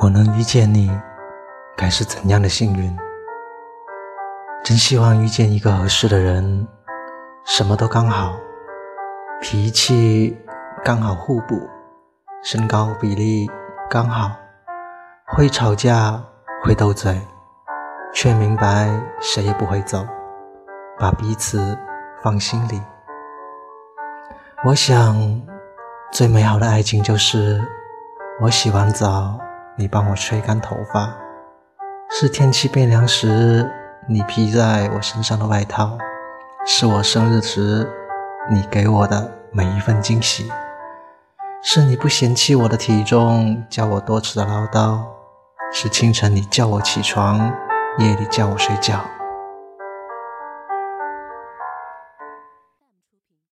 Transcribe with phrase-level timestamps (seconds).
[0.00, 0.90] 我能遇见你，
[1.76, 2.94] 该是怎样的幸运？
[4.64, 6.66] 真希望遇见一个合适的人，
[7.44, 8.34] 什么都刚好，
[9.40, 10.36] 脾气
[10.84, 11.68] 刚好互补，
[12.42, 13.48] 身高比例
[13.88, 14.32] 刚好，
[15.28, 16.20] 会吵架
[16.62, 17.18] 会斗嘴，
[18.12, 18.90] 却明白
[19.20, 20.04] 谁也不会走，
[20.98, 21.78] 把彼此
[22.22, 22.82] 放心里。
[24.64, 25.16] 我想，
[26.10, 27.62] 最美好的爱情就是
[28.40, 29.38] 我洗完澡。
[29.76, 31.12] 你帮我吹干头发，
[32.08, 33.68] 是天气变凉时
[34.08, 35.98] 你披在我身上的外套，
[36.64, 37.90] 是我生日时
[38.52, 40.48] 你给我的每一份惊喜，
[41.60, 45.02] 是你不嫌弃我的体重叫我多次的唠叨，
[45.72, 47.52] 是清晨你叫我起床，
[47.98, 49.00] 夜里叫我睡觉。